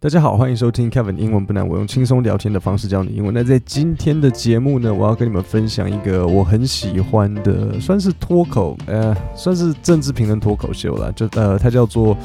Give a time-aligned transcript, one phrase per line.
[0.00, 3.34] 大家好，欢迎收听 Kevin 英文不难，我用轻松聊天的方式教你英文。
[3.34, 12.16] 那在今天的节目呢，我要跟你们分享一个我很喜欢的，算是脱口，呃，算是政治评论脱口秀啦，就呃，它叫做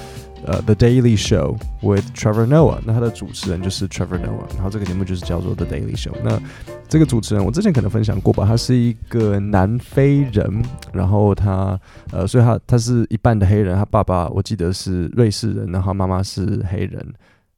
[0.46, 2.78] 呃 The Daily Show with Trevor Noah。
[2.86, 6.14] 那他的主持人就是 Trevor Noah，然后这个节目就是叫做 The Daily Show。
[6.24, 6.40] 那
[6.88, 11.80] 这个主持人我之前可能分享过吧，他是一个南非人，然后他
[12.12, 17.04] 呃，所以他他是一半的黑人，他爸爸我记得是瑞士人，然后妈妈是黑人。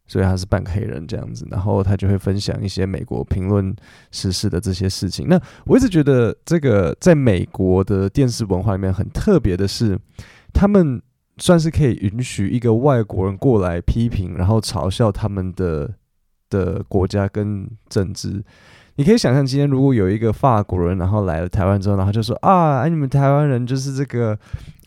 [0.08, 3.76] 所以他是半个黑人这样子，然后他就会分享一些美国评论
[4.12, 5.28] 时事的这些事情。
[5.28, 9.98] 那我一直觉得这个在美国的电视文化里面很特别的是，
[10.54, 11.02] 他们
[11.38, 15.92] 算是可以允许一个外国人过来批评，然后嘲笑他们的
[16.50, 18.44] 的国家跟政治。
[18.98, 24.40] 你可以想象，今天如果有一个法国人，然后来了台湾之后，然后就说啊，你们台湾人就是这个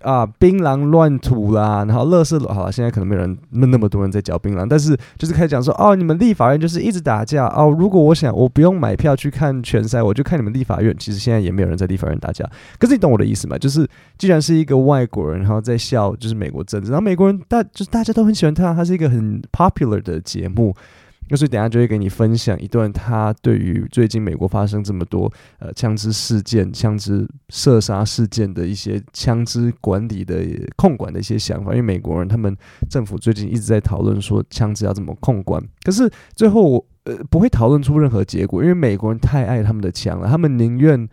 [0.02, 7.74] 啊，槟榔乱吐啦，然后乐色，好了，现在可能没有人那那么多人在嚼槟榔，但是就是开始讲说，哦，你们立法院就是一直打架哦。
[7.76, 10.94] 如果我想我不用买票去看拳赛，我就看你们立法院。
[10.96, 13.58] 其实现在也没有人在立法院打架，可是你懂我的意思吗？
[13.58, 20.74] 就是既然是一个外国人，然后在笑，就是美国政治，然后美国人大就是大家都很喜欢他，他是一个很 popular 的节目。
[21.30, 30.42] 那所以等下就会给你分享一段他对于最近美国发生这么多呃枪支事件、枪支射杀事件的一些枪支管理的
[30.76, 31.72] 控管的一些想法。
[31.72, 32.56] 因为美国人他们
[32.88, 41.08] 政府最近一直在讨论说枪支要怎么控管，可是最后呃不会讨论出任何结果，因为美国人太爱他们的枪了，他们宁愿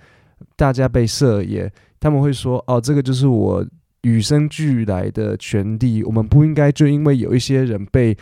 [0.55, 3.66] 大家被射也，他们会说哦，这个就是我
[4.03, 8.17] 与生俱来的权利，我们不应该就因为有一些人被。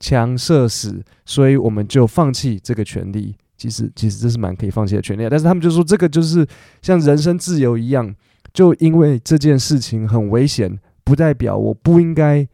[0.00, 3.34] 枪射死，所以我们就放弃这个权利。
[3.56, 5.26] 其实，其实这是蛮可以放弃的权利。
[5.30, 6.46] 但是他们就说，这个就是
[6.82, 8.14] 像人身自由一样，
[8.52, 12.46] 就因为这件事情很危险，不代表我不应该，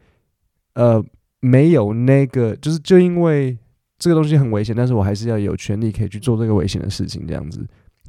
[0.75, 1.03] 呃，
[1.39, 3.57] 没有那个，就是就因为
[3.97, 7.25] 这个东西很危险，但是我还是要有权利可以去做这个危险的事情。
[7.27, 7.65] 这样子，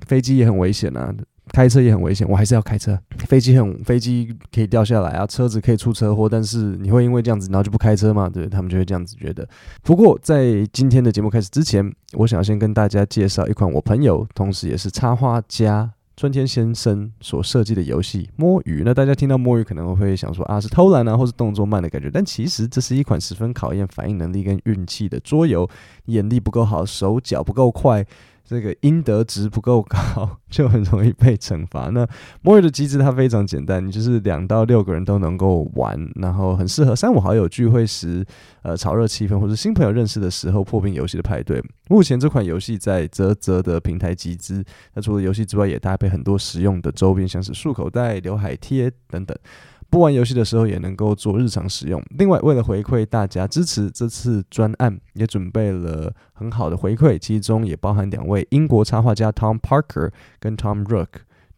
[0.06, 1.12] 飞机也很危险啊。
[1.52, 2.98] 开车也很危险，我还是要开车。
[3.28, 8.28] 飞机很，飞机可以掉下来啊，车子可以出车祸，但是你会因为这样子，然后就不开车吗？
[8.28, 9.46] 对，他们就会这样子觉得。
[9.82, 18.80] 不过在今天的节目开始之前，我想要先跟大家介绍一款我朋友，同时也是插画家春天先生所设计的游戏《摸鱼》。
[18.84, 25.68] 那大家听到摸鱼可能会想说啊，是偷懒啊，或是动作慢的感觉，但其实这是一款十分考验反应能力跟运气的桌游。
[26.06, 28.04] 眼力不够好，手脚不够快。
[28.52, 31.88] 这个阴德值不够高， 就很容易被惩罚。
[31.88, 32.06] 那
[32.42, 38.22] 摸鱼的机制它非常简单，你就是两到六个人都能够玩，然后很适合三五好友聚会时，
[38.62, 41.62] 呃，炒热气氛，或者新朋友认识的时候破冰游戏的派对。
[41.88, 49.34] 目前这款游戏在啧啧的平台集资，那除了游戏之外，也搭配很多实用的周边，像是束口袋、刘海贴等等。
[49.92, 52.02] 不玩游戏的时候也能够做日常使用。
[52.16, 60.10] 另外，为了回馈大家支持这次专案，也准备了很好的回馈，其中也包含两位英国插画家 Tom Parker
[60.40, 61.08] 跟 Tom Rook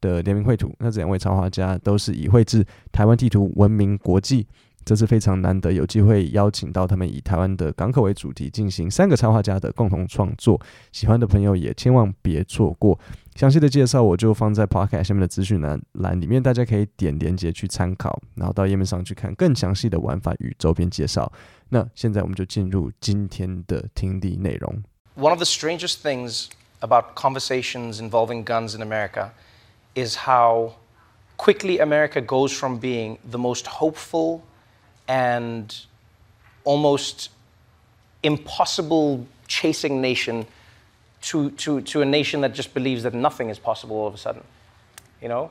[0.00, 0.74] 的联名绘图。
[0.80, 4.48] 那这两位插画家都是以绘制台湾地图闻名国际。
[4.84, 10.60] 这次非常难得有机会邀请到他们，以台湾的港口为主题进行三个插画家的共同创作。
[10.92, 12.98] 喜欢的朋友也千万别错过。
[13.35, 21.31] 详细的介绍我就放在 Podcast 下面的资讯栏栏里面，大家可以点连结去参考，然后到页面上去看更详细的玩法与周边介绍。
[21.69, 24.83] 那现在我们就进入今天的听力内容。
[25.15, 26.47] One of the strangest things
[26.79, 29.31] about conversations involving guns in America
[29.95, 30.73] is how
[31.37, 34.41] quickly America goes from being the most hopeful
[35.07, 35.65] and
[36.63, 37.29] almost
[38.21, 40.45] impossible chasing nation
[41.23, 44.17] to, to, to a nation that just believes that nothing is possible all of a
[44.17, 44.41] sudden,
[45.21, 45.49] you know?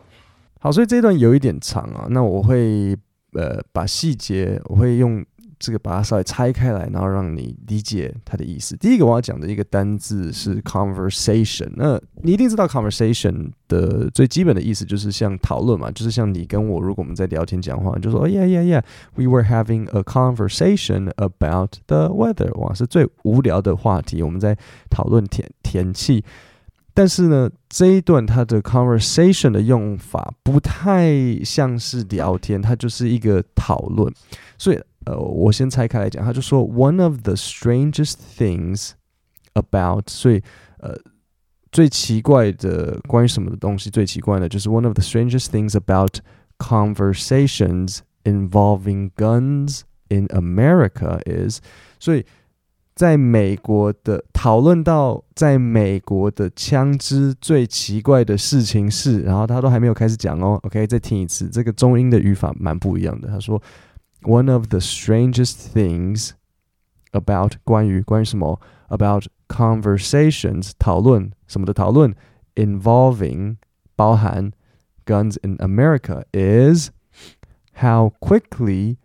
[0.61, 2.97] 好，所以这一段有一点长啊，那我会
[3.33, 5.25] 呃把细节我会用。
[5.64, 8.76] 这个把它稍微拆开来，然后让你理解它的意思。
[8.76, 11.70] 第一个我要讲的一个单字是 conversation。
[11.78, 22.54] 那你一定知道 conversation 的最基本的意思就是像讨论嘛，就是像你跟我，如果我们在聊天讲话，就说 yeah yeah yeah，we were having a conversation about the weather。
[22.60, 24.58] 哇，是最无聊的话题，我们在
[24.90, 26.26] 讨论天天气。
[26.94, 31.16] 但是呢，这一段它的 conversation 的用法不太
[31.46, 34.14] 像是聊天，它就是一个讨论，
[34.58, 34.78] 所以。
[35.06, 38.92] 呃，我先拆开来讲，他就说 one of the strangest things
[39.54, 40.42] about，所以
[40.80, 40.96] 呃，
[41.72, 46.20] 最奇怪的关于什么的东西最奇怪的，就是 one of the strangest things about
[46.58, 51.60] conversations involving guns in America is，
[52.00, 52.26] 所以
[52.96, 63.62] 在美国的讨论到在美国的枪支最奇怪的事情是，然后他都还没有开始讲哦，OK，再听一次，这个中英的语法蛮不一样的，他说。
[64.23, 66.33] One of the strangest things
[67.13, 72.15] about 关于关于什么 about conversations 讨论什么的讨论
[72.55, 73.57] involving
[73.97, 74.53] 包含
[75.07, 76.91] guns in America is
[77.83, 78.99] how quickly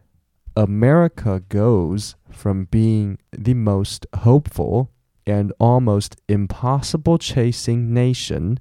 [0.55, 4.89] America goes from being the most hopeful
[5.25, 8.57] and almost impossible chasing nation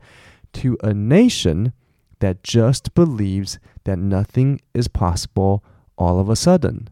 [0.52, 1.72] to a nation
[2.20, 5.62] that just believes that nothing is possible
[5.96, 6.86] all of a sudden.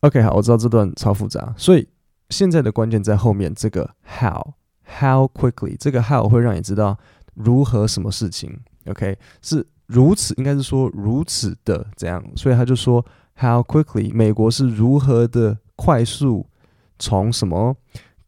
[0.00, 1.88] OK，好，我知道这段超复杂，所以
[2.30, 4.54] 现在的关键在后面这个 how
[5.00, 6.96] how quickly 这个 how 会让你知道
[7.34, 8.60] 如何什么事情。
[8.86, 13.04] OK，是如此，应该是说如此的这样，所以他就说
[13.36, 16.46] how quickly 美国是如何的快速
[16.98, 17.76] 从什么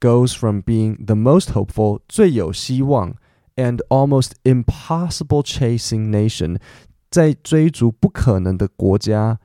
[0.00, 3.14] goes from being the most hopeful 最有希望
[3.56, 6.58] and almost impossible chasing nation
[7.10, 9.38] 在追逐不可能的国家。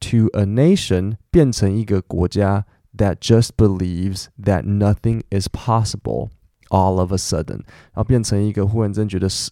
[0.00, 2.66] to a nation 变成一个国家
[2.96, 6.30] that just believes that nothing is possible
[6.68, 9.50] all of a sudden，然后变成一个忽然间觉得是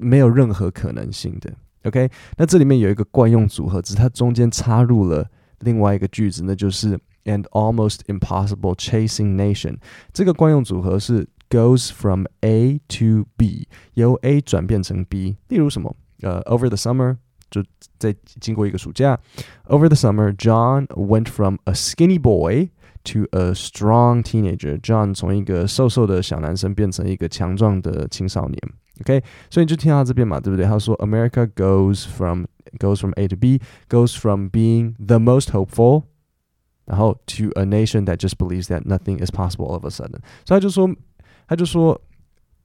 [0.00, 1.52] 没有任何可能性的。
[1.84, 5.28] OK，那这里面有一个惯用组合，只是它中间插入了
[5.60, 9.78] 另外一个句子，那就是 and almost impossible chasing nation。
[10.12, 15.36] 这个惯用组合是 goes from A to B，由 A 转变成 B。
[15.48, 15.94] 例如什么？
[16.22, 17.16] 呃、uh,，over the summer。
[17.50, 17.62] 就
[17.98, 19.18] 在经过一个暑假，
[19.68, 22.70] Over the summer, John went from a skinny boy
[23.04, 24.80] to a strong teenager.
[24.80, 28.58] John 从一个瘦瘦的小男生变成一个强壮的青少年。
[29.02, 30.66] OK，所以你就听到这边嘛，对不对？
[30.66, 32.46] 他说，America goes from
[32.78, 36.04] goes from A to B, goes from being the most hopeful，
[36.86, 40.18] 然后 to a nation that just believes that nothing is possible all of a sudden。
[40.44, 40.90] 所以他就说，
[41.46, 42.00] 他就说。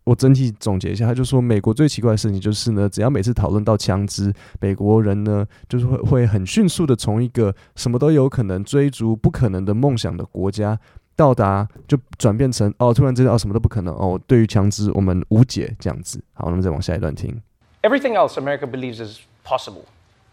[0.05, 10.79] 我整体总结一下，他就说，美国最奇怪的事情就是呢，只要每次讨论到枪支，美国人呢就是会会很迅速的从一个什么都有可能追逐不可能的梦想的国家，
[11.17, 16.23] 到达就转变成哦，突然之间哦什么都不可能哦，对于枪支我们无解这样子。
[16.35, 17.41] 好，那么再往下一段听。
[17.83, 19.85] Everything else America believes is possible.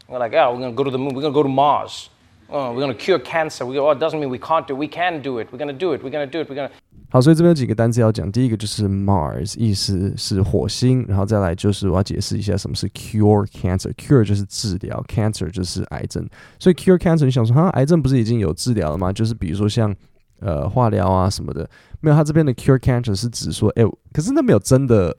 [0.08, 1.14] We're like, yeah, we're gonna go to the moon.
[1.14, 2.08] We're gonna go to Mars.
[2.50, 3.66] Oh, we're gonna cure cancer.
[3.66, 4.74] We go, oh, it doesn't mean we can't do.
[4.74, 4.78] It.
[4.78, 5.48] We can do it.
[5.54, 6.04] We're gonna do it.
[6.04, 6.50] We're gonna do it.
[6.50, 6.70] We're gonna.
[7.12, 8.32] 好，所以这边有几个单词要讲。
[8.32, 11.06] 第一个就是 Mars，意思是火星。
[11.10, 13.92] 然后再来就是我要解释一下什么是 cure cancer。
[13.96, 16.26] cure 就是治疗，cancer 就是癌症。
[16.58, 19.12] 所以 cure cancer，你想说，哈，癌症不是已经有治疗了吗？
[19.12, 19.94] 就是比如说像
[20.40, 21.70] 呃化疗啊什么的。
[22.00, 25.14] 没有，他这边的 cure cancer 是指说，哎，可是那没有真的，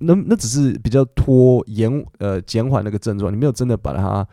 [0.00, 4.26] 那那只是比较拖延呃减缓那个症状，你没有真的把它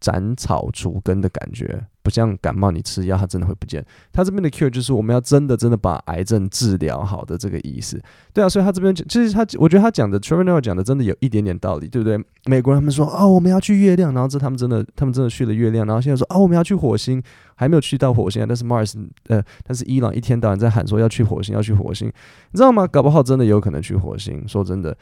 [0.00, 1.84] 斩草除根的感觉。
[2.00, 3.84] 不像感冒，你吃药它真的会不见。
[4.10, 8.00] 他这边的 cure 就是我们要真的真的把癌症治疗好的这个意思。
[8.32, 12.18] 对啊，所以他这边其实他，我觉得他讲的 Trevor Noah 讲的真的有一点点道理，对不对？
[12.46, 17.22] 美国人他们说哦，我们要去月亮，然后这他们真的他们真的去了月亮，然后现在说哦，我们要去火星，
[17.56, 18.46] 还没有去到火星啊。
[18.48, 18.94] 但是 Mars
[19.26, 22.86] 呃，但是伊朗一天到晚在喊说要去火星，要去火星，你知道吗？
[22.86, 24.48] 搞不好真的有可能去火星。
[24.48, 24.96] 说真的。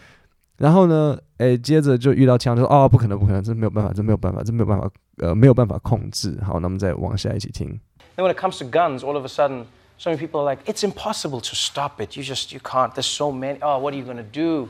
[0.58, 6.40] 然后呢，诶，接着就遇到枪，就说哦，不可能，不可能，这没有办法，这没有办法，这没有办法，呃，没有办法控制。
[6.46, 7.80] 好，那么再往下一起听。
[8.16, 9.66] Then when it comes to guns, all of a sudden,
[9.98, 12.16] so many people are like, it's impossible to stop it.
[12.16, 12.94] You just, you can't.
[12.94, 13.58] There's so many.
[13.62, 14.70] Oh, what are you going to do?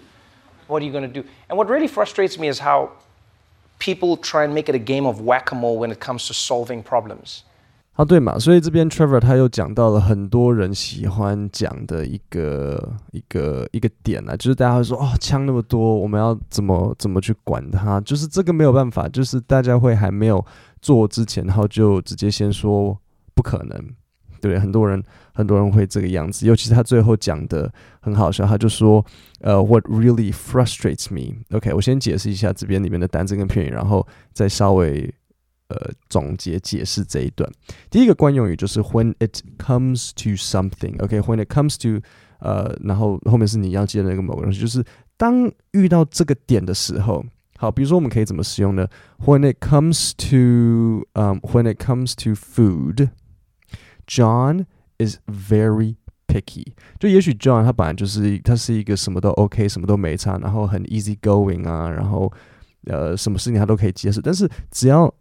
[0.68, 1.28] What are you going to do?
[1.50, 2.92] And what really frustrates me is how
[3.80, 7.44] people try and make it a game of whack-a-mole when it comes to solving problems.
[7.97, 17.99] 啊，对嘛，所以这边 Trevor 他又讲到了很多人喜欢讲的一个一个一个点啊，就是大家会说哦，枪那么多，我们要怎么怎么去管它？
[18.03, 20.45] 就是这个没有办法，就是大家会还没有
[20.83, 22.95] 做之前，然后就直接先说
[23.35, 23.91] 不可能，
[24.43, 29.03] 对，很多人很多人会这个样子，尤其是他最后讲的很好笑，他就说
[29.41, 35.15] 呃，What really frustrates me？OK，我先解释一下这边里面的单词跟片语，然后再稍微。
[35.69, 37.51] 呃，总结解释这一段，
[37.91, 42.01] 第一个惯用语就是 when it comes to something，OK，when it comes to，
[42.39, 44.85] 呃，然后后面是你要记得那个某个东西，就是
[45.17, 47.25] 当遇到这个点的时候，
[47.59, 48.87] 好，比如说我们可以怎么使用呢
[49.25, 53.07] ？When it comes to，嗯，when it comes to food，John
[54.99, 55.97] is very
[56.29, 56.75] picky。
[57.01, 62.33] 就也许 John 他本来就是他是一个什么都 OK，什么都没差，然后很 easy going 啊，然后
[62.85, 65.13] 呃，什么事情他都可以接受，但是只要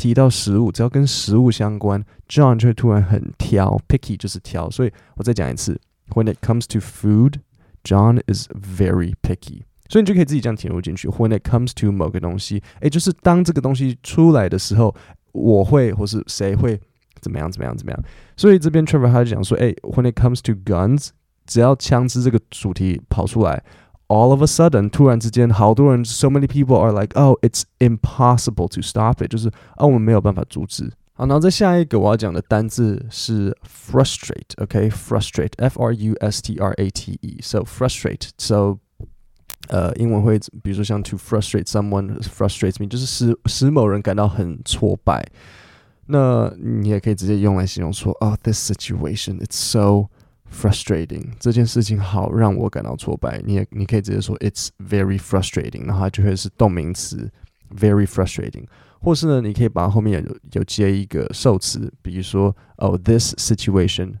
[0.00, 4.70] 提到食物，只要跟食物相关，John 就会突然很挑，picky 就是挑。
[4.70, 5.78] 所以我再讲一次
[6.14, 9.64] ，When it comes to food，John is very picky。
[9.90, 11.06] 所以你就可以自己这样填入进去。
[11.08, 14.94] When it comes to 某个东西，诶，就是当这个东西出来的时候，
[15.32, 16.80] 我会或是谁会
[17.20, 18.04] 怎么样怎么样怎么样。
[18.38, 21.08] 所以这边 Trevor 他就讲说，诶，When it comes to guns，
[21.44, 23.62] 只要枪支这个主题跑出来。
[24.09, 30.91] all of a sudden，突然之间，好多人，so many people are like, oh, it's impossible to stop it，就是啊，我们没有办法阻止。
[31.13, 38.77] 好，然后再下一个我要讲的单字是 frustrate，OK，frustrate，F R U S T R A T E，so frustrate，so
[39.69, 45.25] 呃，英文会比如说像 to frustrate someone frustrates me，就是使使某人感到很挫败。
[46.07, 50.07] 那你也可以直接用来形容说，哦，this situation it's so
[50.50, 53.40] frustrating，这件事情好让我感到挫败。
[53.44, 57.30] 你也你可以直接说 it's very frustrating，然后它就会是动名词
[57.76, 58.64] very frustrating。
[59.00, 64.14] 或是呢，你可以把后面有有接一个受词，比如说哦，this situation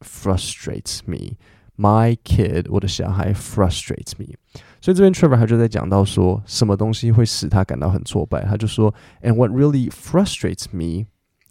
[0.00, 1.36] frustrates me。
[1.78, 4.34] My kid，我的小孩 frustrates me。
[4.80, 8.44] 所以这边 Trevor 他就在讲到说，什么东西会使他感到很挫败？
[8.44, 11.06] 他就说，And what really frustrates me，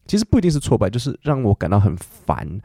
[0.07, 2.59] 其实不一定是挫败，就是让我感到很烦。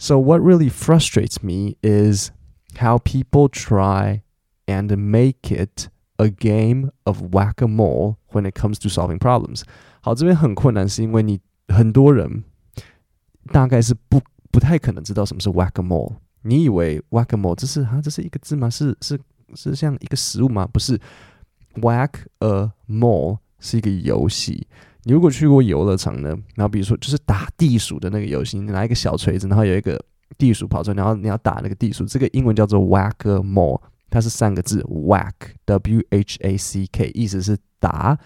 [0.00, 2.30] So what really frustrates me is
[2.78, 4.22] how people try
[4.66, 5.88] and make it
[6.18, 9.62] a game of whack-a-mole when it comes to solving problems。
[10.00, 12.44] 好，这边很困难，是因为你很多人
[13.52, 16.16] 大概是不不太可能知道什么是 whack-a-mole。
[16.42, 18.68] 你以为 whack-a-mole 这是啊，这是一个字吗？
[18.70, 19.18] 是是
[19.54, 20.66] 是像一个食物吗？
[20.66, 21.00] 不是，
[21.76, 24.66] whack-a-mole 是一个游戏。
[25.03, 29.99] 你如果去过游乐场呢，然后比如说就是打地鼠的那个游戏，你拿一个小锤子，然后有一个
[30.37, 35.51] 地鼠跑出来，然后你要打那个地鼠，这个英文叫做 whack mole，它是三个字，whack，W-H-A-C-K，
[37.13, 38.17] 意思是打，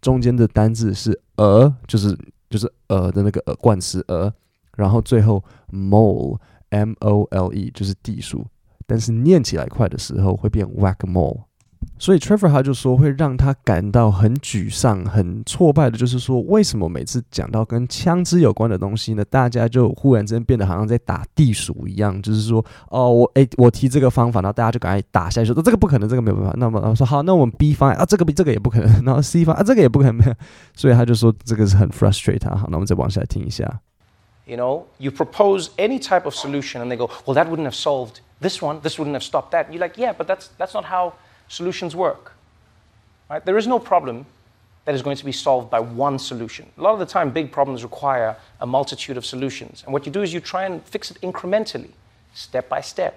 [0.00, 2.18] 中间的单字是 a，就是
[2.50, 4.32] 就是呃的那个呃冠词 a，
[4.76, 6.38] 然后最后 mole。
[6.70, 8.44] M O L E 就是地鼠，
[8.84, 11.44] 但是念起来快的时候会变 whack mole
[11.98, 26.54] 所以 Trevor 他就说会让他感到很沮丧、很挫败的，就是说为什么每次讲到跟枪支有关的东西呢，大家就忽然之间变得好像在打地鼠一样，就是说哦，我诶，我提这个方法，然后大家就赶快打下去，说这个不可能，这个没有办法。
[26.58, 30.34] 那么然后说好，那我们 B 方案啊，这个 B 这个也不可能，然后 C 方案啊，这个也不可能，
[30.74, 32.54] 所以他就说这个是很 frustrate 他。
[32.54, 33.80] 好，那我们再往下听一下。
[34.46, 38.20] You know, you propose any type of solution and they go, well, that wouldn't have solved
[38.42, 39.72] this one, this wouldn't have stopped that.
[39.72, 41.14] You're like, yeah, but that's, that's not how
[41.53, 42.33] solutions work.
[43.29, 43.43] Right?
[43.45, 44.25] There is no problem
[44.85, 46.65] that is going to be solved by one solution.
[46.77, 49.83] A lot of the time, big problems require a multitude of solutions.
[49.85, 51.91] And what you do is you try and fix it incrementally,
[52.33, 53.13] step by step.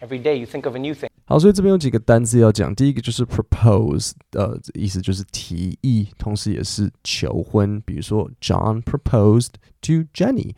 [0.00, 1.08] Every day you think of a new thing.
[1.26, 2.74] 好，所以这边有几个单字要讲。
[2.74, 7.80] 第一个就是 propose，呃，意思就是提议，同时也是求婚。
[7.80, 10.54] 比如说，John proposed to Jenny。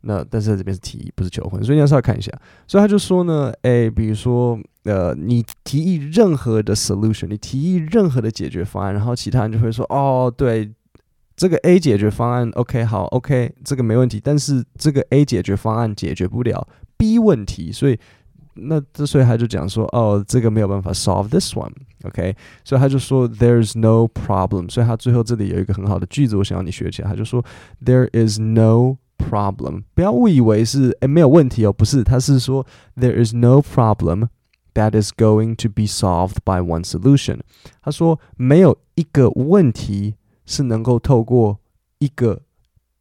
[0.00, 2.32] 那但是在这边是提议，不是求婚，所以你要稍微看一下。
[2.66, 10.71] 所以他就说呢，诶，比如说， 呃，你提议任何的 solution，你提议任何的解决方案，然后其他人就会说，哦，对，
[11.35, 14.21] 这个 A 解决方案，OK，好，OK，这个没问题。
[14.23, 17.99] 但是这个 A 解决方案解决不了 B 问题，所以。
[18.55, 24.69] 那这所以他就讲说，哦，这个没有办法 solve this one，OK 所以他就说 “There is no problem。
[24.69, 27.09] 所以他最后这里有一个很好的句子，我想要你学起来。
[27.09, 27.43] 他就说
[27.83, 29.81] there is no problem。
[29.95, 32.63] 不要误以为是诶没有问题哦，不是，他是说
[32.95, 34.27] there is no problem
[34.73, 37.39] that is going to be solved by one solution。
[37.81, 40.15] 他说没有一个问题
[40.45, 41.59] 是能够透过
[41.99, 42.41] 一个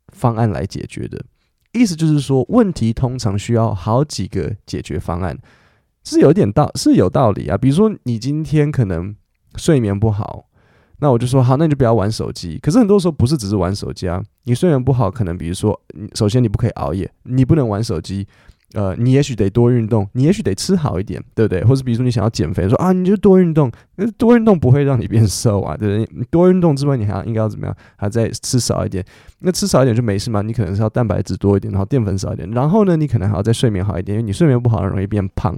[0.09, 1.25] 方案来解决的。
[1.73, 5.39] 意思就是说，问题通常需要好几个解决方案，
[6.05, 7.57] 是有点道是有道理啊。
[7.57, 9.17] 比如说，你今天可能
[9.57, 10.47] 睡眠不好，
[10.99, 12.59] 那我就说好，那你就不要玩手机。
[12.59, 15.81] 可是很多时候不是只是玩手机啊，你睡眠不好，可能比如说，
[16.15, 18.29] 首先你不可以熬夜，你不能玩手机。
[18.75, 21.63] 呃，你也许得多运动，你也许得吃好一点，对不对？
[21.65, 26.25] 或者比如说你想要减肥，说啊，你就多运动，那多运动不会让你变瘦啊，对不对？
[26.31, 27.77] 多运动之外，你还要应该要怎么样？
[27.97, 29.05] 还再吃少一点，
[29.41, 30.41] 那吃少一点就没事嘛？
[30.43, 35.57] 你可能是要蛋白质多一点，然后淀粉少一点，然后呢，你可能还要再睡眠好一点，因为你睡眠不好容易变胖。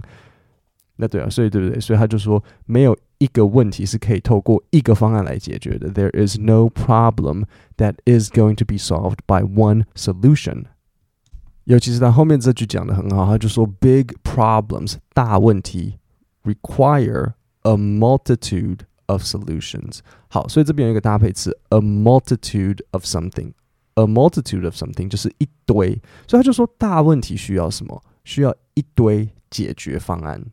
[0.97, 1.81] 那对啊，所以对不对？
[1.81, 5.91] 所以他就说，没有一个问题是可以透过一个方案来解决的。
[5.91, 7.47] There is no problem
[7.79, 10.67] that is going to be solved by one solution.
[11.66, 16.00] 尤其是他后面这句讲的很好，他就说 “big problems” 大问题
[16.44, 20.00] require a multitude of solutions。
[20.30, 28.02] 好，所以这边有一个搭配词 “a multitude of something”，a multitude of something 就是一堆，所以他就说大问题需要什么？
[28.24, 30.44] 需要一堆解决方案。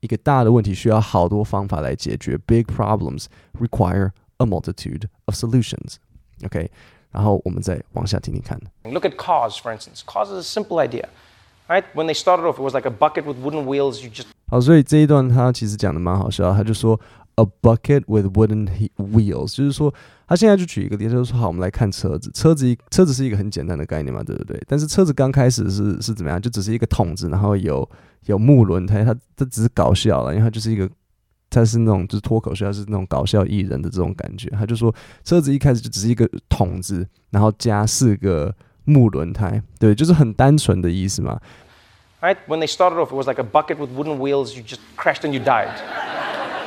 [0.00, 3.26] 一个大的问题需要好多方法来解决，big problems
[3.60, 6.70] require a multitude of solutions。OK。
[7.17, 8.59] 然后我们再往下听听看。
[8.83, 10.03] Look at cars, for instance.
[10.05, 11.09] Cars is a simple idea,
[11.67, 11.83] right?
[11.95, 14.03] When they started off, it was like a bucket with wooden wheels.
[14.03, 16.53] You just 好，所以这一段他其实讲的蛮好笑。
[16.53, 16.99] 他就说
[17.37, 19.91] a bucket with wooden wheels，就是说
[20.27, 22.29] 他现在就举一个例子，就是说好，我们来看车子。
[22.35, 24.61] 车子一车子是一个很简单的概念嘛，对不对？
[24.67, 26.39] 但是车子刚开始是是怎么样？
[26.39, 27.89] 就只是一个桶子，然后有
[28.25, 30.87] 有木轮胎，它这只是搞笑了，因为它就是一个
[31.49, 34.49] 他是那种就是脱口秀，他是那种搞笑艺人的这种感觉。
[34.49, 38.53] 他就说，车子一开始就只是一个桶子，然后加四个
[38.85, 41.39] 木轮胎，对，就是很单纯的意思嘛。
[42.19, 42.37] Right?
[42.47, 44.55] When they started off, it was like a bucket with wooden wheels.
[44.55, 45.69] You just crashed and you died.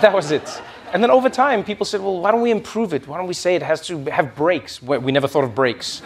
[0.00, 0.48] That was it.
[0.92, 3.06] And then over time, people said, well, why don't we improve it?
[3.06, 4.80] Why don't we say it has to have brakes?
[4.80, 6.02] We never thought of brakes.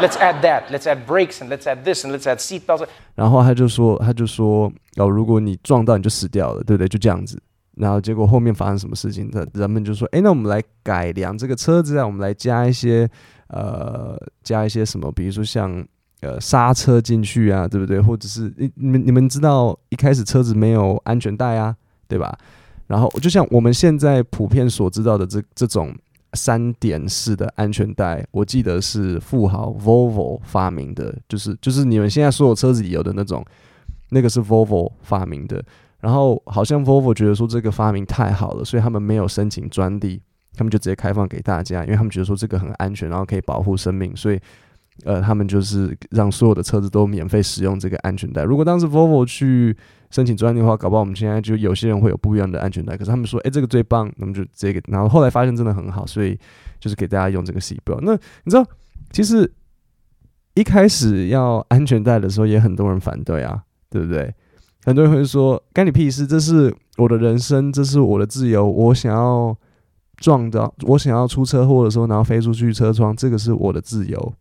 [0.00, 0.70] Let's add that.
[0.70, 2.86] Let's add brakes and let's add this and let's add seat belts.
[3.14, 6.88] 然后他就说，他就说，哦，如果你撞到你就死掉了，对不对？
[6.88, 7.40] 就这样子。
[7.76, 9.30] 然后结果后面发生什么事情？
[9.32, 13.08] 人人们就说，哎，那我们来改良这个车子啊，我们来加一些，
[13.48, 15.12] 呃，加一些什么？
[15.12, 15.86] 比如说像，
[16.20, 18.00] 呃，刹车进去啊，对不对？
[18.00, 21.76] 或者是你你们你们知道一开始车子没有安全带啊，
[22.08, 22.36] 对吧？
[22.86, 25.94] 然后就像我们现在普遍所知道的这这种
[26.32, 33.44] 三点式的安全带，我记得是富豪 Volvo 发明的，就是就是你们现在所有车子里有的那种，
[34.08, 35.62] 那个是 Volvo 发明的。
[36.06, 40.22] 然后好像 Volvo 觉得说这个发明太好了，所以他们没有申请专利，
[40.54, 44.38] 他们就直接开放给大家，因为他们觉得说这个很安全，然后可以保护生命，所以
[45.02, 48.44] 呃，他们就是让所有的车子都免费使用这个安全带。
[48.44, 49.76] 如果当时 Volvo 去
[50.12, 52.96] 申请专利的话，搞不好我们现在就有些人会有不一样的安全带。
[52.96, 54.80] 可是他们说，哎，这个最棒，那么就这个。
[54.86, 56.38] 然后后来发现真的很好，所以
[56.78, 57.98] 就是给大家用这个 seatbelt。
[58.02, 58.12] 那
[58.44, 58.64] 你知道，
[59.10, 59.52] 其实
[60.54, 64.32] 一开始要安全带的时候，也很多人反对啊，对不对？
[64.86, 69.54] 很多人会说，干你屁事，这是我的人生，这是我的自由，我想要
[70.16, 74.32] 撞到，我想要出车祸的时候，然后飞出去车窗，这个是我的自由。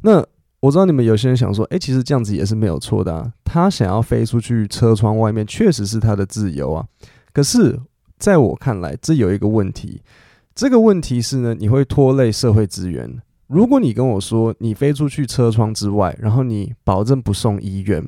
[0.00, 0.24] 那
[0.60, 3.30] 我知道你们有些人想说，诶，其实这样子也是没有错的啊。
[3.44, 6.86] 他想要飞出去车窗外面，确实是他的自由啊。
[7.34, 7.78] 可是，
[8.18, 10.00] 在我看来，这有一个问题。
[10.54, 13.20] 这个问题是呢，你会拖累社会资源。
[13.46, 18.02] 如果你跟我说你飞出去车窗之外，然后你保证不送医院，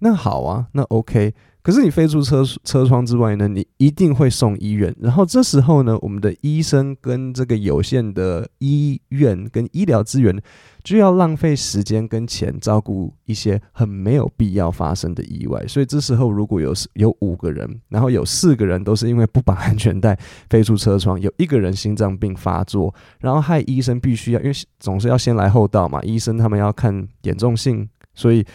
[0.00, 1.34] 那好啊，那 OK。
[1.60, 4.94] 可是你飞出车车窗之外呢，你一定会送医院。
[5.00, 10.40] 然后这时候呢，我们的医生跟这个有限的医院跟医疗资源，
[10.82, 15.62] 就要浪费时间跟钱照顾一些很没有必要发生的意外。
[15.66, 28.46] 所以这时候如果有有五个人，然后有四个人都是因为不绑安全带飞出车窗，有一个人心脏病发作，然后害医生必须要，因为总是要先来后到嘛，医生他们要看严重性，所以。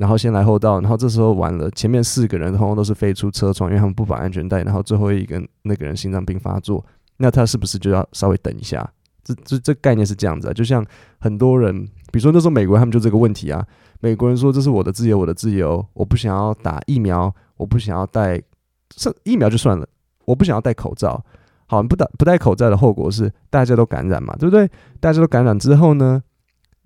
[0.00, 6.82] 然后先来后到，然后这时候完了，前面四个人通通都是飞出车窗，因为他们不绑安全带，然后最后一个那个人心脏病发作，
[7.18, 8.90] 那他是不是就要稍微等一下？
[9.22, 10.82] 这这这概念是这样子啊，就像
[11.18, 13.62] 很多人，比如说那时候美国他们就这个问题啊，
[14.00, 18.40] 美国人说这是我的自由，我的自由，我不想要打疫苗，我不想要戴，
[18.88, 19.86] 这疫苗就算了，
[20.24, 21.22] 我不想要戴口罩。
[21.66, 24.66] 好，不戴不戴口罩的后果是大家都感染嘛，对不对？
[24.98, 26.22] 大家都感染之后呢，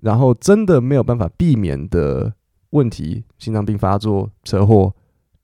[0.02, 2.34] 然后真的没有办法避免的。
[2.74, 4.92] 问题，心脏病发作、车祸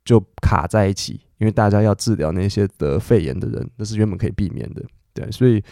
[0.04, 4.82] 就卡在一起，因为大家要治疗那些得肺炎的人，那是原本可以避免的。
[5.14, 5.62] 对，所以，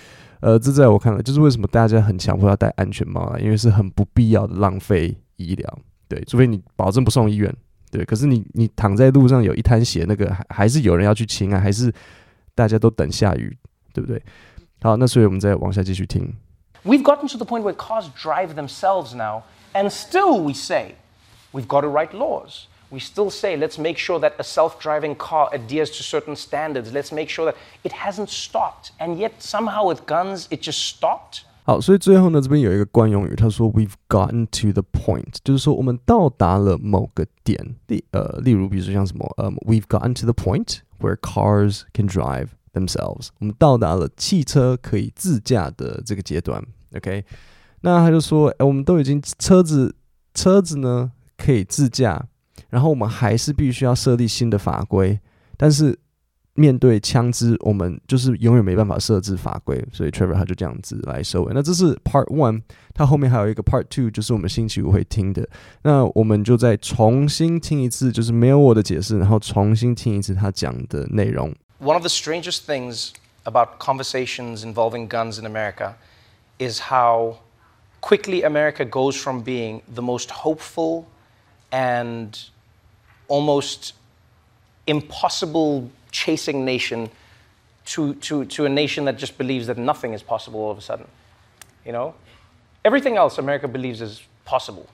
[0.40, 5.78] 呃，这在我看来，就是为什么大家很强迫要戴安全帽啊，因为是很不必要的浪费医疗。
[6.08, 7.52] 对，除非你保证不送医院。
[7.90, 11.92] 对，可是你你躺在路上有一滩血，那个还还是有人要去清啊，还是
[12.54, 13.56] 大家都等下雨，
[13.92, 14.22] 对不对？
[14.80, 16.34] 好，那所以我们再往下继续听。
[16.84, 19.42] We've gotten to the point where cars drive themselves now,
[19.72, 20.94] and still we say.
[21.51, 22.67] We've got to write laws.
[22.89, 26.91] We still say, let's make sure that a self driving car adheres to certain standards.
[26.93, 28.91] Let's make sure that it hasn't stopped.
[28.99, 31.41] And yet, somehow, with guns, it just stopped.
[31.65, 37.75] 好，所以最后呢，这边有一个惯用语，他说 "We've gotten to the point"，就是说我们到达了某个点。
[37.88, 46.62] 例呃，例如比如说像什么，呃，"We've gotten to the point where cars can drive themselves"，我们到达了汽车可以自驾的这个阶段。
[46.95, 47.23] OK，
[47.81, 49.95] 那他就说，哎，我们都已经车子
[50.33, 51.12] 车子呢？
[51.38, 52.22] 可以自驾，
[52.68, 55.18] 然后我们还是必须要设立新的法规。
[55.57, 55.98] 但是
[56.55, 59.83] 面对枪支，我们就是永远没办法设置法规。
[59.92, 61.53] 所以 Trevor 他就这样子来收尾。
[61.55, 65.48] 那这是 Part One，他后面还有一个 Part Two，就是我们星期五会听的。
[65.83, 71.55] 那我们就再重新听一次，就是没有我的解释，然后重新听一次他讲的内容。
[71.81, 73.12] One of the strangest things
[73.44, 75.94] about conversations involving guns in America
[76.59, 77.37] is how
[78.01, 81.05] quickly America goes from being the most hopeful
[81.72, 82.38] and
[83.28, 83.94] almost
[84.87, 87.11] impossible chasing nation
[87.85, 90.83] to, to, to a nation that just believes that nothing is possible all of a
[90.83, 91.07] sudden.
[91.85, 92.14] You know?
[92.85, 94.87] Everything else America believes is possible.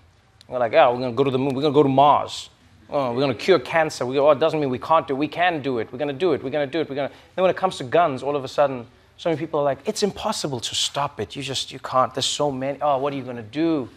[0.49, 1.55] We're like, yeah, we're to go to the moon.
[1.55, 2.51] We're to go to Mars.
[2.91, 4.05] Oh, we're to cure cancer.
[4.05, 5.19] We go, oh, it doesn't mean we can't do it.
[5.19, 5.91] We can do it.
[5.93, 6.43] We're to do it.
[6.43, 6.89] We're to do it.
[6.89, 7.11] We're to.
[7.35, 9.79] Then when it comes to guns, all of a sudden, so many people are like,
[9.87, 11.35] it's impossible to stop it.
[11.35, 12.13] You just, you can't.
[12.15, 12.79] There's so many.
[12.83, 13.89] Oh, what are you to do?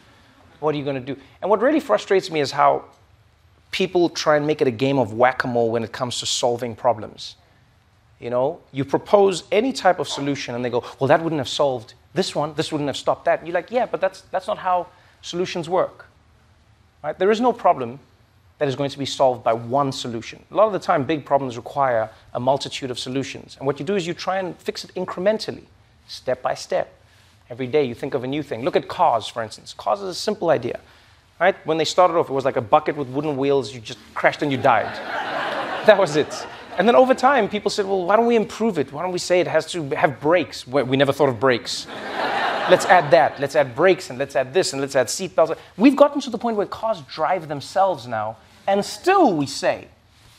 [0.59, 1.19] What are you going to do?
[1.41, 2.85] And what really frustrates me is how
[3.71, 6.25] people try and make it a game of whack a mole when it comes to
[6.25, 7.35] solving problems.
[8.19, 11.49] You know, you propose any type of solution and they go, well, that wouldn't have
[11.49, 13.39] solved this one, this wouldn't have stopped that.
[13.39, 14.87] And you're like, yeah, but that's, that's not how
[15.21, 16.07] solutions work.
[17.03, 17.17] Right?
[17.17, 17.99] There is no problem
[18.57, 20.43] that is going to be solved by one solution.
[20.49, 23.55] A lot of the time, big problems require a multitude of solutions.
[23.59, 25.65] And what you do is you try and fix it incrementally,
[26.07, 26.96] step by step.
[27.49, 28.63] Every day you think of a new thing.
[28.63, 29.73] Look at cars, for instance.
[29.73, 30.79] Cars is a simple idea.
[31.39, 31.55] Right?
[31.65, 33.73] When they started off, it was like a bucket with wooden wheels.
[33.73, 34.95] You just crashed and you died.
[35.85, 36.47] that was it.
[36.77, 38.91] And then over time, people said, well, why don't we improve it?
[38.91, 40.67] Why don't we say it has to have brakes?
[40.67, 41.87] We never thought of brakes.
[42.69, 43.39] let's add that.
[43.39, 45.57] Let's add brakes and let's add this and let's add seatbelts.
[45.77, 49.87] We've gotten to the point where cars drive themselves now, and still we say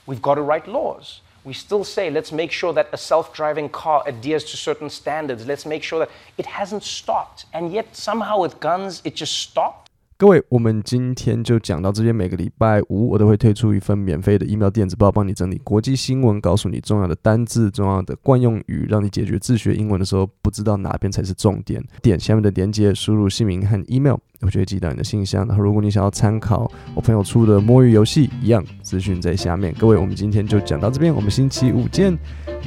[0.07, 1.23] we've got to write laws.
[1.45, 5.47] We still say let's make sure that a self driving car adheres to certain standards.
[5.47, 7.47] Let's make sure that it hasn't stopped.
[7.53, 9.88] And yet, somehow with guns, it just stopped.
[10.21, 12.13] 各位，我们今天就讲到这边。
[12.13, 21.81] 每个礼拜五，我都会推出一份免费的 email 电子报，帮你整理国际新闻，告诉你重要的单字、重要的惯用语，让你解决自学英文的时候不知道哪边才是重点。
[22.03, 25.47] 点下面的链接，输入姓名和 email，我就会寄到你的信箱。
[25.47, 29.73] 然后，如果你想要参考我朋友出的摸鱼游戏，一样资讯在下面。
[29.79, 32.19] 各位，我们今天就讲到这边，我们星期五见，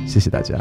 [0.08, 0.58] 谢谢大家。